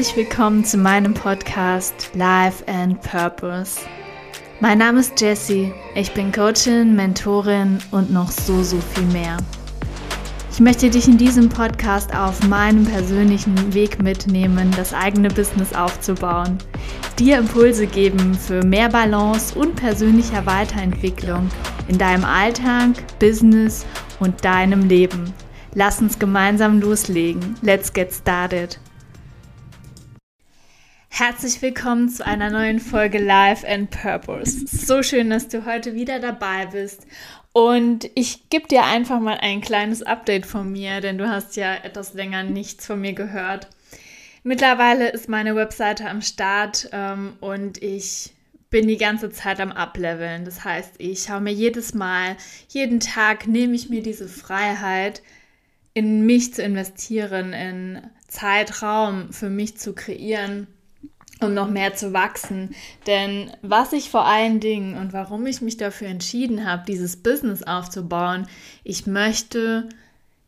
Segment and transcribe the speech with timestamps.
[0.00, 3.82] Herzlich willkommen zu meinem Podcast Life and Purpose.
[4.58, 9.36] Mein Name ist Jessie, ich bin Coachin, Mentorin und noch so, so viel mehr.
[10.50, 16.56] Ich möchte dich in diesem Podcast auf meinem persönlichen Weg mitnehmen, das eigene Business aufzubauen,
[17.18, 21.50] dir Impulse geben für mehr Balance und persönlicher Weiterentwicklung
[21.88, 23.84] in deinem Alltag, Business
[24.18, 25.34] und deinem Leben.
[25.74, 27.54] Lass uns gemeinsam loslegen.
[27.60, 28.80] Let's get started.
[31.12, 34.64] Herzlich willkommen zu einer neuen Folge Life and Purpose.
[34.66, 37.04] So schön, dass du heute wieder dabei bist.
[37.52, 41.74] Und ich gebe dir einfach mal ein kleines Update von mir, denn du hast ja
[41.74, 43.68] etwas länger nichts von mir gehört.
[44.44, 48.32] Mittlerweile ist meine Webseite am Start ähm, und ich
[48.70, 50.46] bin die ganze Zeit am Upleveln.
[50.46, 52.36] Das heißt, ich schaue mir jedes Mal,
[52.68, 55.22] jeden Tag nehme ich mir diese Freiheit,
[55.92, 60.68] in mich zu investieren, in Zeitraum für mich zu kreieren
[61.40, 62.74] um noch mehr zu wachsen.
[63.06, 67.62] Denn was ich vor allen Dingen und warum ich mich dafür entschieden habe, dieses Business
[67.62, 68.46] aufzubauen,
[68.84, 69.88] ich möchte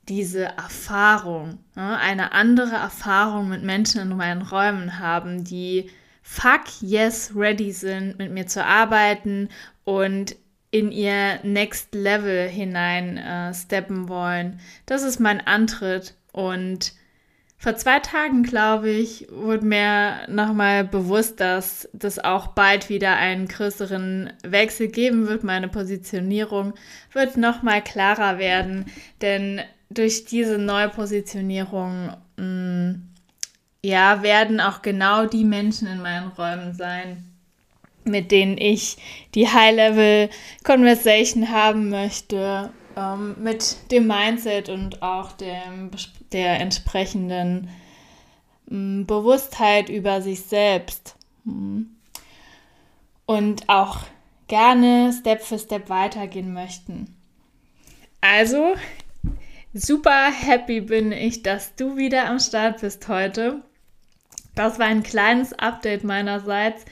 [0.09, 5.91] diese Erfahrung, ne, eine andere Erfahrung mit Menschen in meinen Räumen haben, die
[6.23, 9.49] fuck yes ready sind, mit mir zu arbeiten
[9.85, 10.37] und
[10.71, 14.59] in ihr Next Level hinein äh, steppen wollen.
[14.87, 16.95] Das ist mein Antritt und
[17.63, 23.47] vor zwei Tagen, glaube ich, wurde mir nochmal bewusst, dass das auch bald wieder einen
[23.47, 25.45] größeren Wechsel geben wird.
[25.45, 26.75] Meine Positionierung
[27.13, 28.87] wird nochmal klarer werden,
[29.21, 29.61] denn
[29.91, 33.09] durch diese Neupositionierung mh, mm,
[33.85, 37.25] ja, werden auch genau die Menschen in meinen Räumen sein,
[38.03, 38.97] mit denen ich
[39.37, 45.91] die High-Level-Conversation haben möchte ähm, mit dem Mindset und auch dem,
[46.33, 47.71] der entsprechenden
[48.71, 51.17] ähm, Bewusstheit über sich selbst.
[51.45, 51.97] Mhm.
[53.27, 54.01] Und auch
[54.49, 57.17] gerne Step für Step weitergehen möchten.
[58.21, 58.75] Also,
[59.73, 63.63] super happy bin ich, dass du wieder am Start bist heute.
[64.55, 66.85] Das war ein kleines Update meinerseits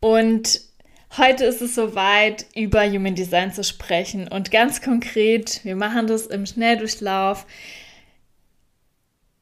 [0.00, 0.67] und
[1.16, 4.28] Heute ist es soweit, über Human Design zu sprechen.
[4.28, 7.46] Und ganz konkret, wir machen das im Schnelldurchlauf,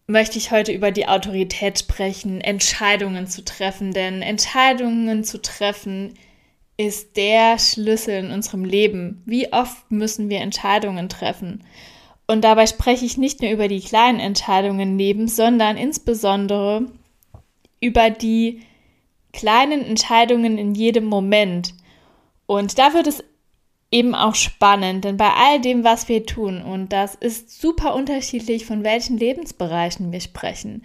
[0.06, 3.92] möchte ich heute über die Autorität sprechen, Entscheidungen zu treffen.
[3.92, 6.14] Denn Entscheidungen zu treffen
[6.76, 9.22] ist der Schlüssel in unserem Leben.
[9.26, 11.64] Wie oft müssen wir Entscheidungen treffen?
[12.26, 16.86] Und dabei spreche ich nicht nur über die kleinen Entscheidungen im Leben, sondern insbesondere
[17.80, 18.62] über die
[19.36, 21.74] kleinen Entscheidungen in jedem Moment.
[22.46, 23.22] Und da wird es
[23.90, 28.66] eben auch spannend, denn bei all dem, was wir tun, und das ist super unterschiedlich,
[28.66, 30.82] von welchen Lebensbereichen wir sprechen.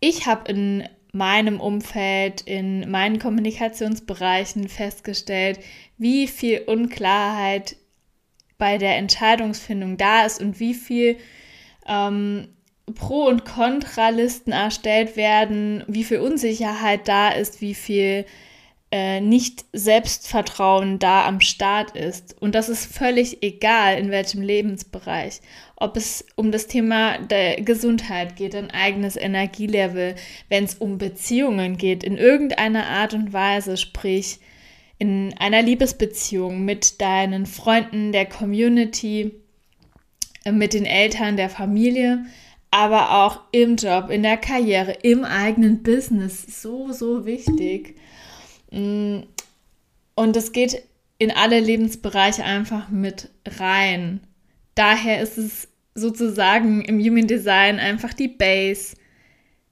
[0.00, 5.60] Ich habe in meinem Umfeld, in meinen Kommunikationsbereichen festgestellt,
[5.98, 7.76] wie viel Unklarheit
[8.58, 11.18] bei der Entscheidungsfindung da ist und wie viel
[11.86, 12.48] ähm,
[12.94, 18.24] Pro- und Kontralisten erstellt werden, wie viel Unsicherheit da ist, wie viel
[18.92, 22.36] äh, nicht Selbstvertrauen da am Start ist.
[22.40, 25.40] Und das ist völlig egal, in welchem Lebensbereich.
[25.76, 30.16] Ob es um das Thema der Gesundheit geht, ein eigenes Energielevel,
[30.48, 34.40] wenn es um Beziehungen geht, in irgendeiner Art und Weise, sprich
[34.98, 39.32] in einer Liebesbeziehung mit deinen Freunden, der Community,
[40.50, 42.24] mit den Eltern, der Familie
[42.70, 46.62] aber auch im Job, in der Karriere, im eigenen Business.
[46.62, 47.96] So, so wichtig.
[48.70, 49.20] Mm,
[50.14, 50.82] und es geht
[51.18, 54.20] in alle Lebensbereiche einfach mit rein.
[54.74, 58.96] Daher ist es sozusagen im Human Design einfach die Base,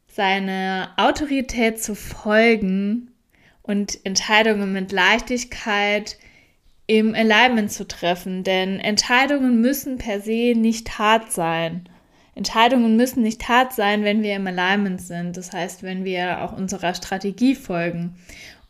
[0.08, 3.12] seine Autorität zu folgen
[3.62, 6.18] und Entscheidungen mit Leichtigkeit
[6.88, 8.42] im Alignment zu treffen.
[8.42, 11.88] Denn Entscheidungen müssen per se nicht hart sein.
[12.38, 15.36] Entscheidungen müssen nicht hart sein, wenn wir im Alignment sind.
[15.36, 18.14] Das heißt, wenn wir auch unserer Strategie folgen.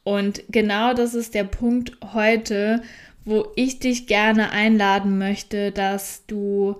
[0.05, 2.83] Und genau das ist der Punkt heute,
[3.27, 6.77] wo ich dich gerne einladen möchte, dass du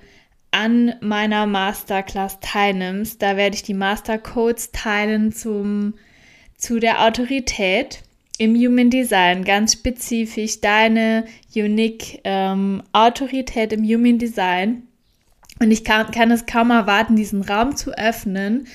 [0.51, 3.21] an meiner Masterclass teilnimmst.
[3.21, 5.93] Da werde ich die Mastercodes teilen zum,
[6.57, 8.01] zu der Autorität
[8.39, 14.88] im Human Design, ganz spezifisch deine Unique ähm, Autorität im Human Design.
[15.61, 18.69] Und ich kann, kann es kaum erwarten, diesen Raum zu öffnen,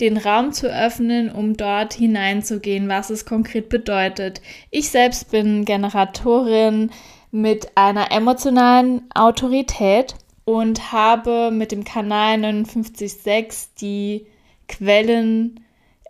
[0.00, 4.40] den Raum zu öffnen, um dort hineinzugehen, was es konkret bedeutet.
[4.70, 6.90] Ich selbst bin Generatorin
[7.30, 10.14] mit einer emotionalen Autorität
[10.44, 14.26] und habe mit dem Kanal 59.6 die
[14.66, 15.60] Quellen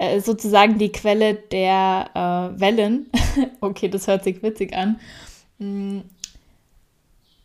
[0.00, 3.11] äh, sozusagen die Quelle der äh, Wellen.
[3.61, 4.99] okay, das hört sich witzig an.
[5.59, 6.00] Mm.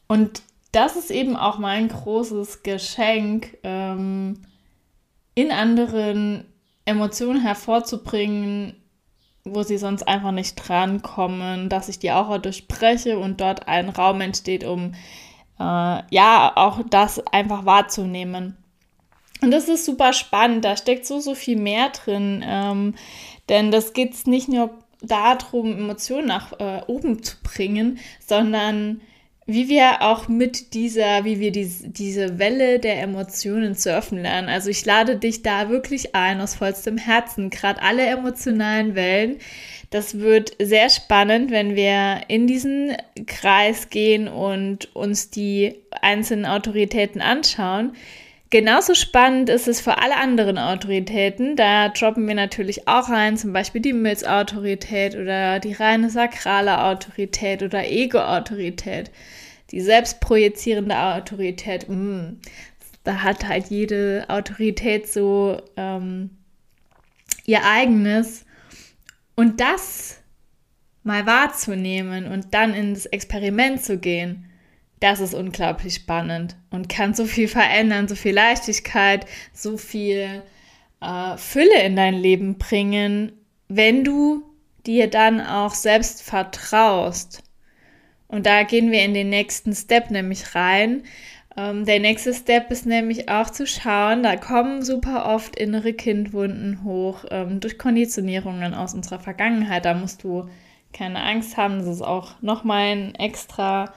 [0.08, 0.42] Und
[0.75, 4.42] das ist eben auch mein großes Geschenk, ähm,
[5.33, 6.45] in anderen
[6.86, 8.75] Emotionen hervorzubringen,
[9.45, 14.22] wo sie sonst einfach nicht drankommen, dass ich die Aura durchbreche und dort ein Raum
[14.22, 14.94] entsteht, um
[15.60, 18.57] äh, ja auch das einfach wahrzunehmen.
[19.42, 22.95] Und das ist super spannend, da steckt so, so viel mehr drin, ähm,
[23.50, 29.01] denn das geht es nicht nur darum, Emotionen nach äh, oben zu bringen, sondern
[29.47, 34.50] wie wir auch mit dieser, wie wir die, diese Welle der Emotionen surfen lernen.
[34.50, 39.38] Also ich lade dich da wirklich ein aus vollstem Herzen, gerade alle emotionalen Wellen.
[39.92, 42.97] Das wird sehr spannend, wenn wir in diesen
[43.27, 47.94] Kreis gehen und uns die einzelnen Autoritäten anschauen.
[48.56, 51.57] Genauso spannend ist es für alle anderen Autoritäten.
[51.57, 57.63] Da droppen wir natürlich auch rein, zum Beispiel die Milz-Autorität oder die reine sakrale Autorität
[57.63, 59.12] oder Ego-Autorität.
[59.72, 61.90] Die selbstprojizierende Autorität.
[61.90, 62.40] Mh, mm,
[63.04, 66.30] da hat halt jede Autorität so ähm,
[67.44, 68.46] ihr eigenes.
[69.36, 70.22] Und das
[71.04, 74.50] mal wahrzunehmen und dann ins Experiment zu gehen
[75.06, 80.42] das ist unglaublich spannend und kann so viel verändern, so viel Leichtigkeit, so viel
[81.00, 83.31] äh, Fülle in dein Leben bringen,
[83.68, 84.42] wenn du
[84.88, 87.44] dir dann auch selbst vertraust.
[88.28, 91.04] Und da gehen wir in den nächsten Step nämlich rein.
[91.56, 96.84] Ähm, der nächste Step ist nämlich auch zu schauen, da kommen super oft innere Kindwunden
[96.84, 99.86] hoch ähm, durch Konditionierungen aus unserer Vergangenheit.
[99.86, 100.50] Da musst du
[100.94, 103.94] keine Angst haben, das ist auch nochmal ein extra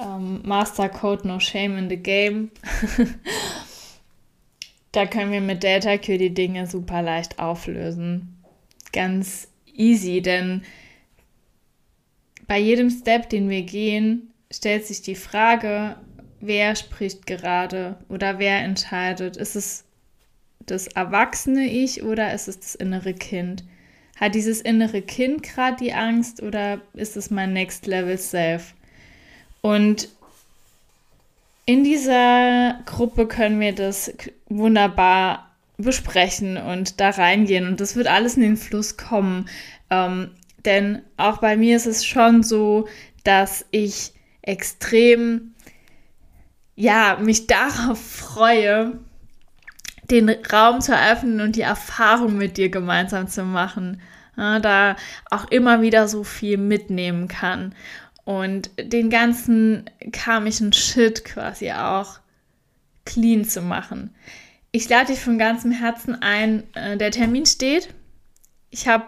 [0.00, 2.50] ähm, Master Code No Shame in the Game.
[4.92, 8.42] da können wir mit Data Q die Dinge super leicht auflösen.
[8.92, 10.62] Ganz easy, denn
[12.46, 15.96] bei jedem Step, den wir gehen, stellt sich die Frage,
[16.40, 19.36] wer spricht gerade oder wer entscheidet.
[19.36, 19.84] Ist es
[20.66, 23.64] das erwachsene Ich oder ist es das innere Kind?
[24.16, 28.74] Hat dieses innere Kind gerade die Angst oder ist es mein Next Level Self?
[29.64, 30.10] Und
[31.64, 34.12] in dieser Gruppe können wir das
[34.50, 37.66] wunderbar besprechen und da reingehen.
[37.66, 39.48] Und das wird alles in den Fluss kommen.
[39.88, 40.32] Ähm,
[40.66, 42.88] denn auch bei mir ist es schon so,
[43.24, 44.12] dass ich
[44.42, 45.54] extrem,
[46.76, 49.00] ja, mich darauf freue,
[50.10, 54.02] den Raum zu eröffnen und die Erfahrung mit dir gemeinsam zu machen.
[54.36, 54.96] Ja, da
[55.30, 57.74] auch immer wieder so viel mitnehmen kann
[58.24, 62.18] und den ganzen karmischen Shit quasi auch
[63.04, 64.14] clean zu machen.
[64.72, 66.64] Ich lade dich von ganzem Herzen ein.
[66.74, 67.88] Äh, der Termin steht.
[68.70, 69.04] Ich habe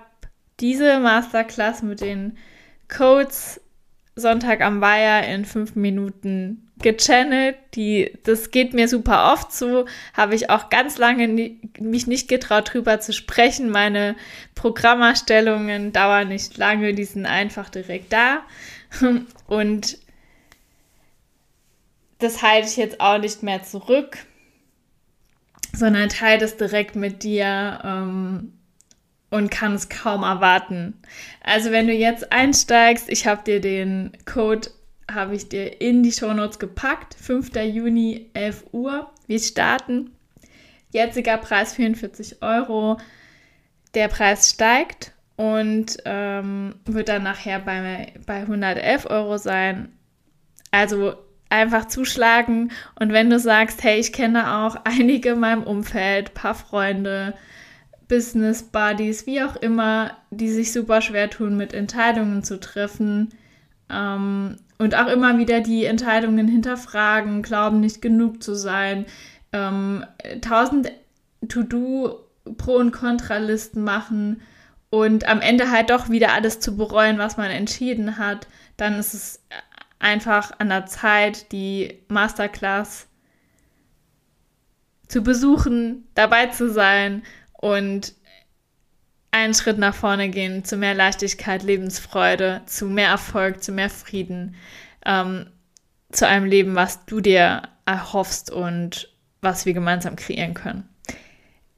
[0.60, 2.36] diese Masterclass mit den
[2.88, 3.60] Codes
[4.14, 7.56] Sonntag am Weiher in fünf Minuten gechannelt.
[7.74, 9.86] Die, das geht mir super oft so.
[10.14, 13.68] Habe ich auch ganz lange nie, mich nicht getraut, drüber zu sprechen.
[13.70, 14.16] Meine
[14.54, 18.42] Programmerstellungen dauern nicht lange, die sind einfach direkt da.
[19.46, 19.98] Und
[22.18, 24.18] das halte ich jetzt auch nicht mehr zurück,
[25.72, 28.52] sondern teile das direkt mit dir ähm,
[29.30, 30.94] und kann es kaum erwarten.
[31.42, 34.70] Also wenn du jetzt einsteigst, ich habe dir den Code,
[35.10, 37.54] habe ich dir in die Shownotes gepackt, 5.
[37.56, 39.10] Juni, 11 Uhr.
[39.26, 40.10] Wir starten.
[40.92, 42.98] Jetziger Preis 44 Euro.
[43.94, 49.90] Der Preis steigt und ähm, wird dann nachher bei, bei 111 Euro sein.
[50.70, 51.14] Also
[51.48, 56.54] einfach zuschlagen und wenn du sagst, hey, ich kenne auch einige in meinem Umfeld, paar
[56.54, 57.34] Freunde,
[58.08, 63.30] Business Buddies, wie auch immer, die sich super schwer tun, mit Entscheidungen zu treffen
[63.90, 69.06] ähm, und auch immer wieder die Entscheidungen hinterfragen, glauben nicht genug zu sein,
[69.52, 70.04] ähm,
[70.40, 70.92] tausend
[71.48, 72.20] To-Do
[72.56, 74.40] Pro- und Kontralisten machen
[74.96, 78.48] und am Ende halt doch wieder alles zu bereuen, was man entschieden hat,
[78.78, 79.42] dann ist es
[79.98, 83.06] einfach an der Zeit, die Masterclass
[85.06, 88.14] zu besuchen, dabei zu sein und
[89.32, 94.56] einen Schritt nach vorne gehen zu mehr Leichtigkeit, Lebensfreude, zu mehr Erfolg, zu mehr Frieden,
[95.04, 95.50] ähm,
[96.10, 100.88] zu einem Leben, was du dir erhoffst und was wir gemeinsam kreieren können.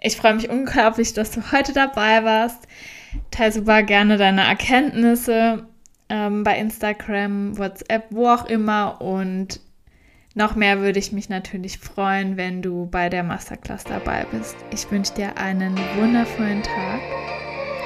[0.01, 2.69] Ich freue mich unglaublich, dass du heute dabei warst.
[3.31, 5.67] Teil super gerne deine Erkenntnisse
[6.09, 9.61] ähm, bei Instagram, WhatsApp, wo auch immer und
[10.35, 14.55] Noch mehr würde ich mich natürlich freuen, wenn du bei der Masterclass dabei bist.
[14.71, 17.01] Ich wünsche dir einen wundervollen Tag.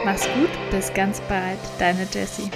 [0.04, 2.50] Mach's gut, bis ganz bald, deine Jessie.